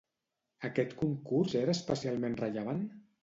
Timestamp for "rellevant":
2.43-2.83